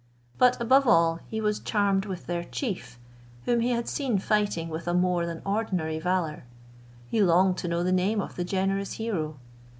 [0.39, 2.97] But, above all, he was charmed with their chief,
[3.45, 6.43] whom he had seen fighting with a more than ordinary valour.
[7.07, 9.37] He longed to know the name of the generous hero.